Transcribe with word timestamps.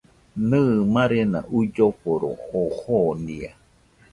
Nɨ, 0.49 0.59
marena 0.93 1.39
uilloforo 1.55 2.31
oo 2.59 2.67
jonia 2.83 3.51